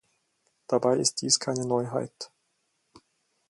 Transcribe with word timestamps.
Dabei 0.65 0.95
ist 0.97 1.21
dies 1.21 1.39
keine 1.39 1.63
Neuheit. 1.63 2.31